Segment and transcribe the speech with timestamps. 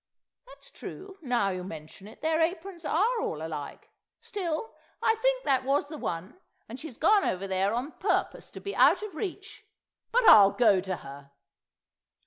[0.47, 3.91] That's true, now you mention it; their aprons are all alike.
[4.19, 8.59] Still, I think that was the one, and she's gone over there on purpose to
[8.59, 9.63] be out of reach.
[10.11, 11.31] But I'll go to her."